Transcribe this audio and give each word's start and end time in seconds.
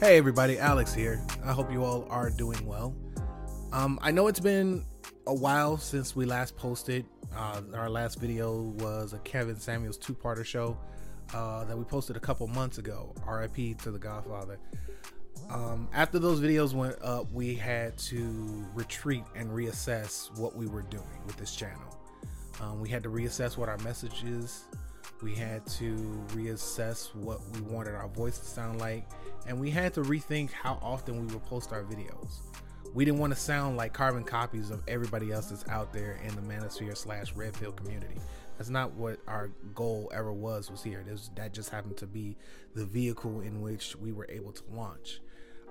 Hey 0.00 0.16
everybody, 0.16 0.60
Alex 0.60 0.94
here. 0.94 1.20
I 1.44 1.50
hope 1.50 1.72
you 1.72 1.82
all 1.82 2.06
are 2.08 2.30
doing 2.30 2.64
well. 2.64 2.94
Um, 3.72 3.98
I 4.00 4.12
know 4.12 4.28
it's 4.28 4.38
been 4.38 4.84
a 5.26 5.34
while 5.34 5.76
since 5.76 6.14
we 6.14 6.24
last 6.24 6.56
posted. 6.56 7.04
Uh, 7.34 7.62
our 7.74 7.90
last 7.90 8.20
video 8.20 8.60
was 8.78 9.12
a 9.12 9.18
Kevin 9.18 9.58
Samuels 9.58 9.98
two-parter 9.98 10.44
show 10.44 10.78
uh, 11.34 11.64
that 11.64 11.76
we 11.76 11.82
posted 11.82 12.16
a 12.16 12.20
couple 12.20 12.46
months 12.46 12.78
ago. 12.78 13.12
RIP 13.26 13.76
to 13.78 13.90
the 13.90 13.98
Godfather. 13.98 14.60
Um, 15.50 15.88
after 15.92 16.20
those 16.20 16.40
videos 16.40 16.74
went 16.74 16.94
up, 17.02 17.32
we 17.32 17.56
had 17.56 17.98
to 17.98 18.64
retreat 18.74 19.24
and 19.34 19.50
reassess 19.50 20.32
what 20.38 20.54
we 20.54 20.66
were 20.68 20.82
doing 20.82 21.20
with 21.26 21.36
this 21.38 21.56
channel. 21.56 21.98
Um, 22.60 22.80
we 22.80 22.88
had 22.88 23.02
to 23.02 23.08
reassess 23.08 23.56
what 23.56 23.68
our 23.68 23.78
message 23.78 24.22
is. 24.22 24.66
We 25.22 25.34
had 25.34 25.66
to 25.78 25.96
reassess 26.28 27.12
what 27.14 27.40
we 27.52 27.60
wanted 27.62 27.94
our 27.94 28.08
voice 28.08 28.38
to 28.38 28.44
sound 28.44 28.78
like, 28.78 29.08
and 29.46 29.58
we 29.58 29.70
had 29.70 29.92
to 29.94 30.02
rethink 30.02 30.52
how 30.52 30.78
often 30.80 31.18
we 31.18 31.32
would 31.32 31.44
post 31.44 31.72
our 31.72 31.82
videos. 31.82 32.38
We 32.94 33.04
didn't 33.04 33.18
want 33.18 33.34
to 33.34 33.38
sound 33.38 33.76
like 33.76 33.92
carbon 33.92 34.22
copies 34.22 34.70
of 34.70 34.82
everybody 34.86 35.32
else 35.32 35.50
that's 35.50 35.68
out 35.68 35.92
there 35.92 36.20
in 36.24 36.34
the 36.36 36.42
Manosphere 36.42 36.96
slash 36.96 37.34
Red 37.34 37.54
Pill 37.54 37.72
community. 37.72 38.14
That's 38.56 38.70
not 38.70 38.92
what 38.94 39.18
our 39.26 39.50
goal 39.74 40.10
ever 40.14 40.32
was. 40.32 40.70
Was 40.70 40.82
here. 40.82 41.04
This, 41.06 41.30
that 41.36 41.52
just 41.52 41.70
happened 41.70 41.96
to 41.98 42.06
be 42.06 42.36
the 42.74 42.84
vehicle 42.84 43.40
in 43.40 43.60
which 43.60 43.96
we 43.96 44.12
were 44.12 44.26
able 44.28 44.52
to 44.52 44.62
launch. 44.72 45.20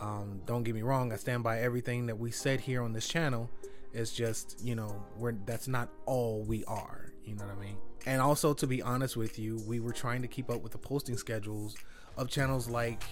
Um, 0.00 0.40
don't 0.46 0.62
get 0.62 0.74
me 0.74 0.82
wrong. 0.82 1.12
I 1.12 1.16
stand 1.16 1.42
by 1.42 1.60
everything 1.60 2.06
that 2.06 2.18
we 2.18 2.30
said 2.30 2.60
here 2.60 2.82
on 2.82 2.92
this 2.92 3.06
channel. 3.06 3.50
It's 3.92 4.12
just 4.12 4.60
you 4.62 4.74
know 4.74 5.04
we're 5.16 5.32
that's 5.44 5.68
not 5.68 5.90
all 6.06 6.42
we 6.42 6.64
are. 6.64 7.12
You 7.24 7.34
know 7.36 7.44
what 7.44 7.56
I 7.56 7.60
mean? 7.60 7.76
And 8.06 8.20
also 8.20 8.54
to 8.54 8.66
be 8.66 8.82
honest 8.82 9.16
with 9.16 9.38
you, 9.38 9.62
we 9.66 9.80
were 9.80 9.92
trying 9.92 10.22
to 10.22 10.28
keep 10.28 10.50
up 10.50 10.62
with 10.62 10.72
the 10.72 10.78
posting 10.78 11.16
schedules 11.16 11.76
of 12.16 12.28
channels 12.28 12.68
like 12.68 13.02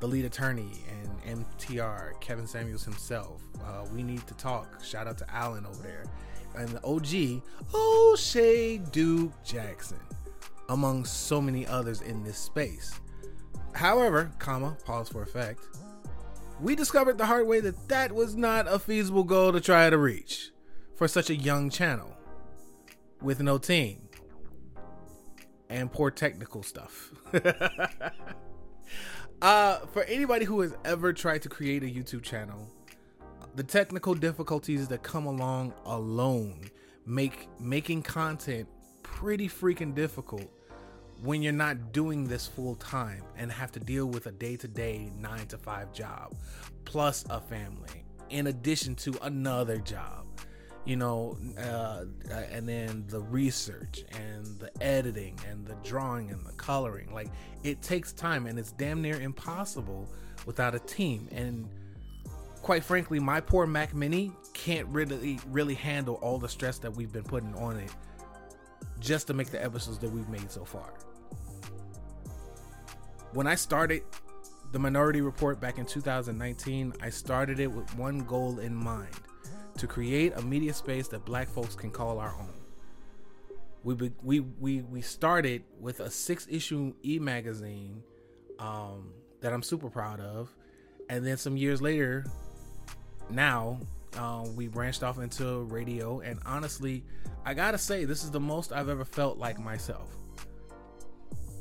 the 0.00 0.06
lead 0.06 0.24
attorney 0.24 0.72
and 0.90 1.46
MTR, 1.58 2.20
Kevin 2.20 2.46
Samuels 2.46 2.84
himself. 2.84 3.42
Uh, 3.64 3.84
we 3.92 4.02
need 4.02 4.26
to 4.26 4.34
talk. 4.34 4.82
Shout 4.84 5.06
out 5.06 5.18
to 5.18 5.34
Alan 5.34 5.66
over 5.66 5.82
there. 5.82 6.04
And 6.54 6.68
the 6.68 6.84
OG, 6.84 7.42
O'Shea 7.74 8.78
Duke 8.78 9.32
Jackson, 9.44 10.00
among 10.68 11.04
so 11.04 11.40
many 11.40 11.66
others 11.66 12.00
in 12.00 12.24
this 12.24 12.38
space. 12.38 12.98
However, 13.74 14.30
comma, 14.38 14.76
pause 14.84 15.08
for 15.08 15.22
effect, 15.22 15.60
we 16.60 16.74
discovered 16.74 17.18
the 17.18 17.26
hard 17.26 17.46
way 17.46 17.60
that 17.60 17.88
that 17.88 18.12
was 18.12 18.34
not 18.34 18.66
a 18.66 18.78
feasible 18.78 19.24
goal 19.24 19.52
to 19.52 19.60
try 19.60 19.90
to 19.90 19.98
reach 19.98 20.50
for 20.94 21.06
such 21.06 21.28
a 21.28 21.36
young 21.36 21.68
channel 21.68 22.16
with 23.20 23.40
no 23.40 23.58
team 23.58 24.05
and 25.68 25.90
poor 25.90 26.10
technical 26.10 26.62
stuff. 26.62 27.12
uh, 29.42 29.78
for 29.92 30.04
anybody 30.04 30.44
who 30.44 30.60
has 30.60 30.76
ever 30.84 31.12
tried 31.12 31.42
to 31.42 31.48
create 31.48 31.82
a 31.82 31.86
YouTube 31.86 32.22
channel, 32.22 32.68
the 33.54 33.62
technical 33.62 34.14
difficulties 34.14 34.88
that 34.88 35.02
come 35.02 35.26
along 35.26 35.72
alone 35.86 36.70
make 37.06 37.48
making 37.58 38.02
content 38.02 38.68
pretty 39.02 39.48
freaking 39.48 39.94
difficult 39.94 40.50
when 41.22 41.40
you're 41.40 41.52
not 41.52 41.92
doing 41.92 42.24
this 42.24 42.46
full 42.46 42.74
time 42.74 43.22
and 43.36 43.50
have 43.50 43.72
to 43.72 43.80
deal 43.80 44.06
with 44.06 44.26
a 44.26 44.32
day-to-day 44.32 45.10
9 45.18 45.46
to 45.46 45.56
5 45.56 45.92
job 45.92 46.34
plus 46.84 47.24
a 47.30 47.40
family 47.40 48.04
in 48.28 48.48
addition 48.48 48.94
to 48.94 49.14
another 49.22 49.78
job 49.78 50.26
you 50.86 50.94
know, 50.94 51.36
uh, 51.58 52.04
and 52.50 52.68
then 52.68 53.04
the 53.08 53.20
research 53.20 54.04
and 54.12 54.46
the 54.60 54.70
editing 54.80 55.38
and 55.50 55.66
the 55.66 55.74
drawing 55.82 56.30
and 56.30 56.46
the 56.46 56.52
coloring. 56.52 57.12
Like 57.12 57.28
it 57.64 57.82
takes 57.82 58.12
time 58.12 58.46
and 58.46 58.58
it's 58.58 58.70
damn 58.72 59.02
near 59.02 59.20
impossible 59.20 60.08
without 60.46 60.76
a 60.76 60.78
team. 60.78 61.28
And 61.32 61.68
quite 62.62 62.84
frankly, 62.84 63.18
my 63.18 63.40
poor 63.40 63.66
Mac 63.66 63.94
Mini 63.94 64.30
can't 64.54 64.86
really 64.88 65.40
really 65.48 65.74
handle 65.74 66.14
all 66.22 66.38
the 66.38 66.48
stress 66.48 66.78
that 66.78 66.94
we've 66.94 67.12
been 67.12 67.24
putting 67.24 67.54
on 67.56 67.76
it 67.76 67.90
just 69.00 69.26
to 69.26 69.34
make 69.34 69.50
the 69.50 69.62
episodes 69.62 69.98
that 69.98 70.10
we've 70.10 70.28
made 70.28 70.50
so 70.52 70.64
far. 70.64 70.94
When 73.32 73.48
I 73.48 73.56
started 73.56 74.02
the 74.70 74.78
Minority 74.78 75.20
Report 75.20 75.60
back 75.60 75.78
in 75.78 75.84
2019, 75.84 76.94
I 77.02 77.10
started 77.10 77.58
it 77.58 77.70
with 77.70 77.92
one 77.96 78.20
goal 78.20 78.60
in 78.60 78.74
mind 78.74 79.10
to 79.76 79.86
create 79.86 80.32
a 80.36 80.42
media 80.42 80.72
space 80.72 81.08
that 81.08 81.24
black 81.24 81.48
folks 81.48 81.74
can 81.74 81.90
call 81.90 82.18
our 82.18 82.34
own. 82.38 82.52
We 83.84 83.94
be, 83.94 84.12
we 84.22 84.40
we 84.40 84.82
we 84.82 85.00
started 85.00 85.62
with 85.80 86.00
a 86.00 86.10
six 86.10 86.46
issue 86.50 86.94
e 87.04 87.18
magazine 87.18 88.02
um, 88.58 89.12
that 89.40 89.52
I'm 89.52 89.62
super 89.62 89.88
proud 89.88 90.20
of, 90.20 90.52
and 91.08 91.24
then 91.24 91.36
some 91.36 91.56
years 91.56 91.80
later, 91.80 92.24
now 93.30 93.78
uh, 94.16 94.44
we 94.56 94.68
branched 94.68 95.02
off 95.02 95.18
into 95.18 95.62
radio. 95.64 96.20
And 96.20 96.40
honestly, 96.44 97.04
I 97.44 97.54
gotta 97.54 97.78
say, 97.78 98.04
this 98.04 98.24
is 98.24 98.30
the 98.30 98.40
most 98.40 98.72
I've 98.72 98.88
ever 98.88 99.04
felt 99.04 99.38
like 99.38 99.58
myself. 99.58 100.16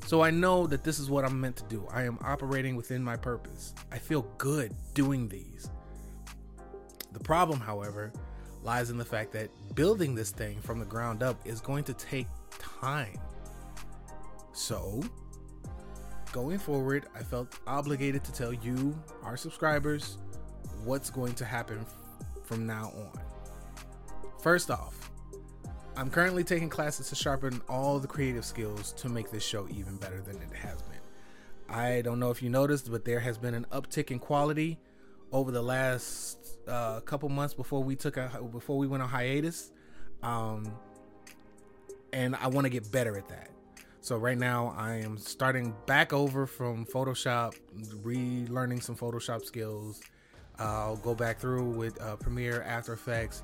So 0.06 0.22
I 0.22 0.30
know 0.30 0.68
that 0.68 0.84
this 0.84 1.00
is 1.00 1.10
what 1.10 1.26
I'm 1.26 1.42
meant 1.42 1.56
to 1.58 1.64
do. 1.64 1.88
I 1.92 2.04
am 2.04 2.18
operating 2.22 2.76
within 2.76 3.04
my 3.04 3.18
purpose. 3.18 3.74
I 3.92 3.98
feel 3.98 4.22
good 4.38 4.74
doing 4.94 5.28
these. 5.28 5.70
The 7.16 7.24
problem, 7.24 7.62
however, 7.62 8.12
lies 8.62 8.90
in 8.90 8.98
the 8.98 9.06
fact 9.06 9.32
that 9.32 9.50
building 9.74 10.16
this 10.16 10.32
thing 10.32 10.60
from 10.60 10.80
the 10.80 10.86
ground 10.86 11.24
up 11.24 11.40
is 11.46 11.62
going 11.62 11.86
to 11.86 11.94
take 11.94 12.28
time. 12.60 13.18
So, 14.52 15.02
going 16.34 16.60
forward, 16.60 17.06
I 17.16 17.24
felt 17.24 17.58
obligated 17.68 18.26
to 18.26 18.34
tell 18.34 18.52
you, 18.52 18.94
our 19.24 19.38
subscribers, 19.38 20.18
what's 20.84 21.10
going 21.10 21.36
to 21.36 21.46
happen 21.46 21.86
from 22.44 22.68
now 22.68 22.92
on. 22.98 23.22
First 24.42 24.70
off, 24.70 25.10
I'm 25.96 26.10
currently 26.10 26.44
taking 26.44 26.70
classes 26.70 27.08
to 27.10 27.16
sharpen 27.16 27.62
all 27.70 27.98
the 27.98 28.08
creative 28.10 28.44
skills 28.44 28.92
to 28.98 29.08
make 29.08 29.32
this 29.32 29.44
show 29.44 29.70
even 29.70 29.96
better 29.96 30.20
than 30.20 30.36
it 30.36 30.54
has 30.54 30.82
been. 30.82 31.00
I 31.70 32.02
don't 32.02 32.20
know 32.20 32.30
if 32.30 32.44
you 32.44 32.50
noticed, 32.50 32.92
but 32.92 33.06
there 33.06 33.22
has 33.22 33.38
been 33.38 33.54
an 33.54 33.68
uptick 33.72 34.12
in 34.12 34.20
quality 34.20 34.80
over 35.36 35.52
the 35.52 35.62
last 35.62 36.38
uh, 36.66 37.02
couple 37.02 37.28
months 37.28 37.54
before 37.54 37.84
we 37.84 37.94
took 37.94 38.16
a 38.16 38.42
before 38.54 38.78
we 38.78 38.88
went 38.88 39.04
on 39.04 39.10
hiatus, 39.10 39.70
um, 40.24 40.72
and 42.14 42.38
I 42.38 42.48
want 42.48 42.64
to 42.64 42.70
get 42.70 42.90
better 42.90 43.18
at 43.18 43.28
that. 43.28 43.50
So 44.00 44.16
right 44.16 44.38
now 44.38 44.74
I 44.78 44.94
am 44.94 45.18
starting 45.18 45.76
back 45.88 46.14
over 46.14 46.48
from 46.48 46.86
Photoshop, 46.86 47.54
relearning 48.02 48.82
some 48.82 48.96
Photoshop 48.96 49.44
skills. 49.44 50.02
I'll 50.58 50.96
go 50.96 51.14
back 51.14 51.38
through 51.38 51.70
with 51.72 52.02
uh, 52.02 52.16
Premiere, 52.16 52.62
After 52.62 52.94
Effects, 52.94 53.44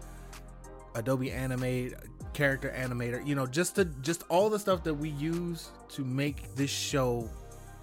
Adobe 0.96 1.30
Animate, 1.30 1.96
Character 2.32 2.74
Animator. 2.74 3.26
You 3.28 3.36
know, 3.36 3.46
just 3.46 3.76
to 3.76 3.84
just 4.02 4.24
all 4.30 4.50
the 4.50 4.60
stuff 4.60 4.82
that 4.86 4.94
we 4.94 5.10
use 5.10 5.72
to 5.90 6.06
make 6.06 6.56
this 6.56 6.72
show 6.72 7.30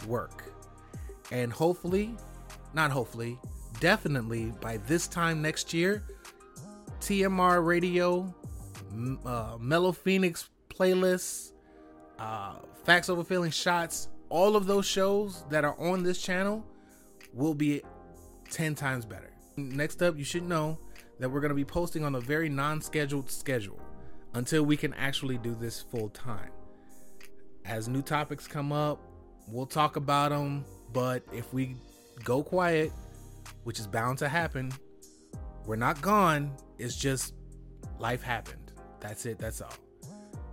work, 0.06 0.44
and 1.30 1.52
hopefully, 1.52 2.16
not 2.72 2.90
hopefully, 2.90 3.38
definitely 3.80 4.52
by 4.60 4.78
this 4.78 5.08
time 5.08 5.42
next 5.42 5.72
year, 5.72 6.02
TMR 7.00 7.64
Radio, 7.64 8.34
uh, 9.24 9.56
Mellow 9.60 9.92
Phoenix 9.92 10.48
playlists, 10.68 11.52
uh, 12.18 12.54
Facts 12.84 13.08
Over 13.08 13.24
Feeling 13.24 13.50
Shots, 13.50 14.08
all 14.30 14.56
of 14.56 14.66
those 14.66 14.86
shows 14.86 15.44
that 15.50 15.64
are 15.64 15.78
on 15.78 16.02
this 16.02 16.20
channel 16.20 16.64
will 17.32 17.54
be 17.54 17.82
10 18.50 18.74
times 18.74 19.04
better. 19.04 19.30
Next 19.56 20.02
up, 20.02 20.16
you 20.18 20.24
should 20.24 20.48
know 20.48 20.78
that 21.18 21.28
we're 21.28 21.40
going 21.40 21.50
to 21.50 21.54
be 21.54 21.64
posting 21.64 22.04
on 22.04 22.14
a 22.14 22.20
very 22.20 22.48
non 22.48 22.80
scheduled 22.80 23.30
schedule 23.30 23.80
until 24.34 24.62
we 24.62 24.76
can 24.76 24.94
actually 24.94 25.38
do 25.38 25.54
this 25.54 25.80
full 25.80 26.08
time. 26.10 26.50
As 27.64 27.88
new 27.88 28.02
topics 28.02 28.46
come 28.46 28.72
up, 28.72 29.00
we'll 29.46 29.66
talk 29.66 29.96
about 29.96 30.30
them, 30.30 30.64
but 30.92 31.22
if 31.32 31.52
we 31.52 31.76
go 32.24 32.42
quiet, 32.42 32.92
which 33.64 33.78
is 33.78 33.86
bound 33.86 34.18
to 34.18 34.28
happen. 34.28 34.72
We're 35.66 35.76
not 35.76 36.00
gone. 36.00 36.56
It's 36.78 36.96
just 36.96 37.34
life 37.98 38.22
happened. 38.22 38.72
That's 39.00 39.26
it. 39.26 39.38
That's 39.38 39.60
all. 39.60 39.74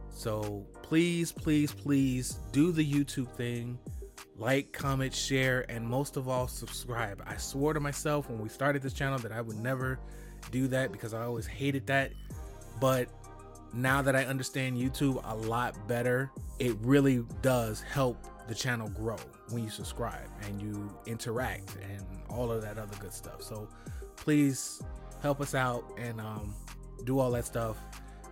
So 0.10 0.66
please, 0.82 1.32
please, 1.32 1.72
please 1.72 2.40
do 2.52 2.72
the 2.72 2.86
YouTube 2.86 3.30
thing. 3.36 3.78
Like, 4.38 4.74
comment, 4.74 5.14
share, 5.14 5.66
and 5.70 5.88
most 5.88 6.18
of 6.18 6.28
all, 6.28 6.48
subscribe. 6.48 7.24
I 7.26 7.38
swore 7.38 7.74
to 7.74 7.80
myself 7.80 8.30
when 8.30 8.40
we 8.40 8.50
started 8.50 8.82
this 8.82 8.94
channel 8.94 9.18
that 9.20 9.32
I 9.32 9.40
would 9.40 9.58
never 9.58 10.00
do 10.52 10.68
that 10.68 10.92
because 10.92 11.14
I 11.14 11.24
always 11.24 11.48
hated 11.48 11.88
that. 11.88 12.12
But 12.82 13.08
now 13.74 14.02
that 14.02 14.16
I 14.16 14.26
understand 14.26 14.78
YouTube 14.78 15.22
a 15.24 15.36
lot 15.36 15.88
better, 15.88 16.32
it 16.60 16.76
really 16.82 17.24
does 17.42 17.82
help 17.82 18.18
the 18.48 18.56
channel 18.56 18.90
grow 18.90 19.18
when 19.50 19.64
you 19.64 19.70
subscribe 19.70 20.28
and 20.44 20.62
you 20.62 20.94
interact 21.06 21.76
and 21.92 22.06
all 22.36 22.52
of 22.52 22.62
that 22.62 22.78
other 22.78 22.96
good 23.00 23.14
stuff. 23.14 23.42
So 23.42 23.68
please 24.16 24.82
help 25.22 25.42
us 25.42 25.56
out 25.56 25.84
and 25.98 26.20
um, 26.20 26.54
do 27.06 27.20
all 27.20 27.32
that 27.32 27.46
stuff. 27.46 27.78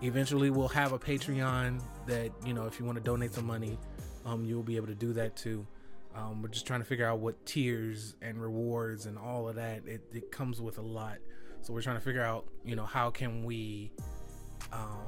Eventually, 0.02 0.50
we'll 0.50 0.68
have 0.68 0.92
a 0.92 1.00
Patreon 1.00 1.82
that 2.08 2.32
you 2.46 2.54
know 2.54 2.66
if 2.66 2.80
you 2.80 2.86
want 2.86 2.98
to 2.98 3.04
donate 3.04 3.34
some 3.34 3.46
money, 3.46 3.78
um, 4.26 4.44
you'll 4.44 4.64
be 4.64 4.76
able 4.76 4.88
to 4.88 4.96
do 4.96 5.14
that 5.14 5.36
too. 5.36 5.66
Um, 6.16 6.42
we're 6.42 6.50
just 6.50 6.68
trying 6.68 6.80
to 6.82 6.86
figure 6.86 7.08
out 7.08 7.20
what 7.20 7.44
tiers 7.46 8.16
and 8.22 8.40
rewards 8.40 9.08
and 9.08 9.18
all 9.18 9.50
of 9.50 9.56
that. 9.56 9.88
It, 9.88 10.02
it 10.14 10.32
comes 10.32 10.62
with 10.62 10.78
a 10.78 10.82
lot. 10.82 11.18
So 11.62 11.74
we're 11.74 11.82
trying 11.82 11.96
to 11.96 12.02
figure 12.04 12.22
out, 12.22 12.46
you 12.64 12.76
know, 12.76 12.86
how 12.86 13.10
can 13.10 13.44
we 13.44 13.92
um, 14.72 15.08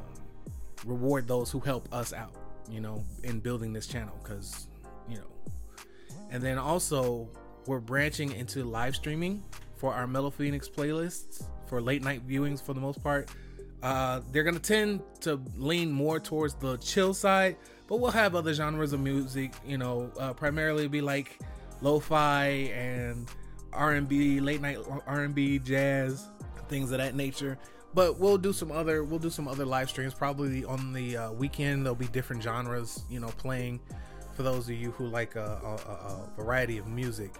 reward 0.85 1.27
those 1.27 1.51
who 1.51 1.59
help 1.59 1.87
us 1.93 2.11
out, 2.13 2.33
you 2.71 2.79
know, 2.79 3.03
in 3.23 3.39
building 3.39 3.71
this 3.71 3.85
channel 3.87 4.17
because, 4.23 4.67
you 5.07 5.17
know. 5.17 5.75
And 6.31 6.41
then 6.41 6.57
also, 6.57 7.29
we're 7.67 7.79
branching 7.79 8.31
into 8.33 8.63
live 8.63 8.95
streaming 8.95 9.43
for 9.75 9.93
our 9.93 10.07
Mellow 10.07 10.29
Phoenix 10.29 10.69
playlists 10.69 11.43
for 11.67 11.81
late 11.81 12.03
night 12.03 12.27
viewings 12.27 12.61
for 12.61 12.73
the 12.73 12.79
most 12.79 13.03
part. 13.03 13.29
Uh, 13.81 14.21
they're 14.31 14.43
gonna 14.43 14.59
tend 14.59 15.01
to 15.21 15.39
lean 15.57 15.91
more 15.91 16.19
towards 16.19 16.55
the 16.55 16.77
chill 16.77 17.13
side, 17.13 17.55
but 17.87 17.99
we'll 17.99 18.11
have 18.11 18.35
other 18.35 18.53
genres 18.53 18.93
of 18.93 18.99
music. 18.99 19.53
You 19.65 19.77
know, 19.77 20.11
uh, 20.19 20.33
primarily 20.33 20.87
be 20.87 21.01
like 21.01 21.39
lo-fi 21.81 22.45
and 22.73 23.29
R&B, 23.73 24.39
late 24.39 24.61
night 24.61 24.77
R&B, 25.05 25.59
jazz, 25.59 26.27
things 26.67 26.91
of 26.91 26.97
that 26.97 27.15
nature. 27.15 27.57
But 27.93 28.19
we'll 28.19 28.37
do 28.37 28.51
some 28.51 28.71
other 28.71 29.03
we'll 29.03 29.19
do 29.19 29.29
some 29.29 29.47
other 29.47 29.65
live 29.65 29.89
streams 29.89 30.13
probably 30.13 30.65
on 30.65 30.91
the 30.91 31.17
uh, 31.17 31.31
weekend. 31.31 31.85
There'll 31.85 31.95
be 31.95 32.07
different 32.07 32.43
genres, 32.43 33.03
you 33.09 33.19
know, 33.19 33.29
playing 33.29 33.79
for 34.33 34.43
those 34.43 34.67
of 34.67 34.75
you 34.75 34.91
who 34.91 35.07
like 35.07 35.35
a, 35.35 35.59
a, 35.63 35.91
a 35.91 36.29
variety 36.35 36.77
of 36.77 36.87
music. 36.87 37.35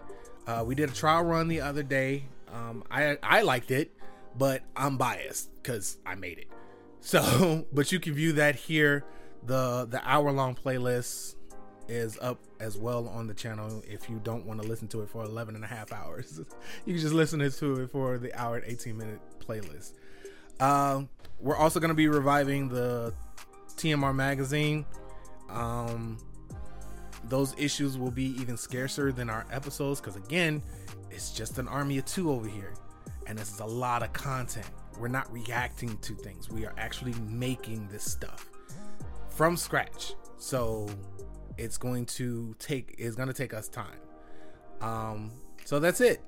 Uh, 0.47 0.63
we 0.65 0.75
did 0.75 0.89
a 0.89 0.93
trial 0.93 1.23
run 1.23 1.47
the 1.47 1.61
other 1.61 1.83
day. 1.83 2.25
Um, 2.53 2.83
I 2.89 3.17
I 3.23 3.41
liked 3.41 3.71
it, 3.71 3.91
but 4.37 4.61
I'm 4.75 4.97
biased 4.97 5.49
because 5.61 5.97
I 6.05 6.15
made 6.15 6.39
it. 6.39 6.47
So, 7.05 7.67
but 7.71 7.91
you 7.91 7.99
can 7.99 8.15
view 8.15 8.33
that 8.33 8.55
here. 8.55 9.05
the 9.45 9.85
The 9.87 10.01
hour 10.03 10.31
long 10.31 10.55
playlist 10.55 11.35
is 11.87 12.17
up 12.19 12.39
as 12.59 12.77
well 12.77 13.07
on 13.07 13.27
the 13.27 13.33
channel. 13.35 13.83
If 13.87 14.09
you 14.09 14.19
don't 14.23 14.43
want 14.45 14.59
to 14.61 14.67
listen 14.67 14.87
to 14.87 15.01
it 15.03 15.09
for 15.09 15.23
11 15.23 15.53
and 15.53 15.63
a 15.63 15.67
half 15.67 15.93
hours, 15.93 16.39
you 16.85 16.93
can 16.93 17.01
just 17.01 17.13
listen 17.13 17.39
to 17.39 17.81
it 17.81 17.91
for 17.91 18.17
the 18.17 18.33
hour 18.33 18.57
and 18.57 18.65
18 18.65 18.97
minute 18.97 19.19
playlist. 19.39 19.93
Um, 20.59 21.09
we're 21.39 21.55
also 21.57 21.79
going 21.79 21.89
to 21.89 21.95
be 21.95 22.07
reviving 22.07 22.69
the 22.69 23.13
TMR 23.75 24.15
magazine. 24.15 24.85
Um, 25.49 26.17
those 27.29 27.55
issues 27.57 27.97
will 27.97 28.11
be 28.11 28.39
even 28.39 28.57
scarcer 28.57 29.11
than 29.11 29.29
our 29.29 29.45
episodes 29.51 29.99
because 29.99 30.15
again 30.15 30.61
it's 31.09 31.31
just 31.31 31.57
an 31.57 31.67
army 31.67 31.97
of 31.97 32.05
two 32.05 32.31
over 32.31 32.47
here. 32.47 32.73
And 33.27 33.37
this 33.37 33.51
is 33.51 33.59
a 33.59 33.65
lot 33.65 34.03
of 34.03 34.13
content. 34.13 34.67
We're 34.99 35.07
not 35.07 35.31
reacting 35.31 35.97
to 35.99 36.13
things. 36.13 36.49
We 36.49 36.65
are 36.65 36.73
actually 36.77 37.13
making 37.27 37.87
this 37.87 38.03
stuff 38.03 38.49
from 39.29 39.57
scratch. 39.57 40.13
So 40.37 40.87
it's 41.57 41.77
going 41.77 42.05
to 42.07 42.55
take 42.59 42.95
it's 42.97 43.15
going 43.15 43.27
to 43.27 43.33
take 43.33 43.53
us 43.53 43.67
time. 43.67 43.99
Um 44.81 45.31
so 45.63 45.79
that's 45.79 46.01
it. 46.01 46.21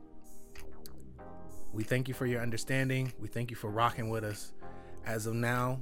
We 1.74 1.84
thank 1.84 2.08
you 2.08 2.14
for 2.14 2.26
your 2.26 2.42
understanding. 2.42 3.14
We 3.20 3.28
thank 3.28 3.52
you 3.52 3.58
for 3.58 3.70
rocking 3.70 4.10
with 4.10 4.24
us. 4.24 4.54
As 5.06 5.28
of 5.28 5.36
now 5.36 5.80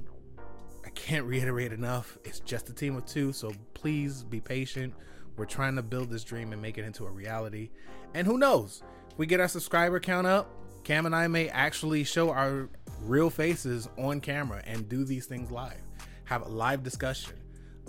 can't 0.96 1.24
reiterate 1.24 1.72
enough. 1.72 2.18
It's 2.24 2.40
just 2.40 2.68
a 2.68 2.72
team 2.72 2.96
of 2.96 3.06
two, 3.06 3.32
so 3.32 3.52
please 3.74 4.24
be 4.24 4.40
patient. 4.40 4.94
We're 5.36 5.44
trying 5.44 5.76
to 5.76 5.82
build 5.82 6.10
this 6.10 6.24
dream 6.24 6.52
and 6.52 6.60
make 6.60 6.78
it 6.78 6.84
into 6.84 7.04
a 7.04 7.10
reality. 7.10 7.70
And 8.14 8.26
who 8.26 8.38
knows? 8.38 8.82
If 9.10 9.18
we 9.18 9.26
get 9.26 9.38
our 9.38 9.48
subscriber 9.48 10.00
count 10.00 10.26
up, 10.26 10.50
Cam 10.82 11.06
and 11.06 11.14
I 11.14 11.26
may 11.28 11.48
actually 11.48 12.04
show 12.04 12.30
our 12.30 12.68
real 13.02 13.28
faces 13.28 13.88
on 13.98 14.20
camera 14.20 14.62
and 14.66 14.88
do 14.88 15.04
these 15.04 15.26
things 15.26 15.50
live. 15.50 15.80
Have 16.24 16.42
a 16.42 16.48
live 16.48 16.82
discussion. 16.82 17.34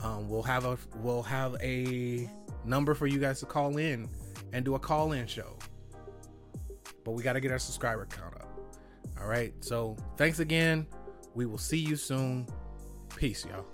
Um, 0.04 0.30
we'll 0.30 0.44
have 0.44 0.66
a 0.66 0.78
we'll 0.98 1.24
have 1.24 1.56
a 1.62 2.30
number 2.66 2.94
for 2.94 3.08
you 3.08 3.20
guys 3.20 3.40
to 3.40 3.46
call 3.46 3.78
in 3.78 4.10
and 4.54 4.66
do 4.66 4.76
a 4.76 4.80
call 4.80 5.14
in 5.14 5.26
show. 5.28 5.58
But 7.04 7.12
we 7.12 7.24
got 7.24 7.34
to 7.34 7.40
get 7.40 7.52
our 7.52 7.60
subscriber 7.60 8.06
count 8.06 8.36
up. 8.36 8.60
All 9.20 9.28
right. 9.28 9.54
So 9.62 9.96
thanks 10.18 10.40
again. 10.40 10.86
We 11.34 11.46
will 11.46 11.58
see 11.58 11.78
you 11.78 11.96
soon. 11.96 12.48
Peace, 13.18 13.48
y'all. 13.50 13.66